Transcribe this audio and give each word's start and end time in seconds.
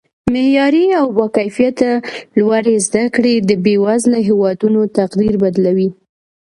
معیاري 0.33 0.83
او 0.99 1.07
با 1.17 1.25
کیفته 1.37 1.89
لوړې 2.37 2.75
زده 2.87 3.03
کړې 3.15 3.33
د 3.49 3.51
بیوزله 3.65 4.19
هیوادونو 4.29 4.81
تقدیر 4.97 5.33
بدلوي 5.43 5.89